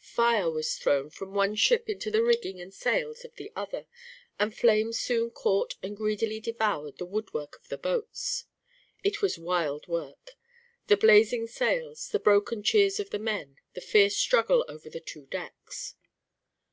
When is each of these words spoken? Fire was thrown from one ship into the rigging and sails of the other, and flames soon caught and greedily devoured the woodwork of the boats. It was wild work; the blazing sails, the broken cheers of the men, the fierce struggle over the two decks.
Fire 0.00 0.50
was 0.50 0.74
thrown 0.74 1.10
from 1.10 1.32
one 1.32 1.54
ship 1.54 1.88
into 1.88 2.10
the 2.10 2.20
rigging 2.20 2.60
and 2.60 2.74
sails 2.74 3.24
of 3.24 3.36
the 3.36 3.52
other, 3.54 3.86
and 4.36 4.52
flames 4.52 4.98
soon 4.98 5.30
caught 5.30 5.76
and 5.80 5.96
greedily 5.96 6.40
devoured 6.40 6.98
the 6.98 7.06
woodwork 7.06 7.54
of 7.54 7.68
the 7.68 7.78
boats. 7.78 8.46
It 9.04 9.22
was 9.22 9.38
wild 9.38 9.86
work; 9.86 10.32
the 10.88 10.96
blazing 10.96 11.46
sails, 11.46 12.08
the 12.08 12.18
broken 12.18 12.64
cheers 12.64 12.98
of 12.98 13.10
the 13.10 13.20
men, 13.20 13.58
the 13.74 13.80
fierce 13.80 14.16
struggle 14.16 14.64
over 14.68 14.90
the 14.90 14.98
two 14.98 15.26
decks. 15.26 15.94